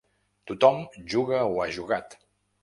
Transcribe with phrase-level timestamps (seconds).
[0.51, 0.79] Tothom
[1.13, 2.17] juga o ha jugat.